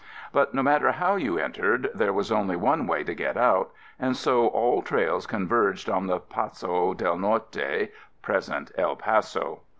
[0.33, 3.69] But no matter how you entered, there was only one way to get out,
[3.99, 7.89] and so all trails converged on the Paso del Norte
[8.23, 9.59] (present El Paso).